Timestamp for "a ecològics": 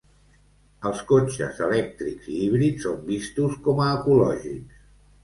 3.85-4.81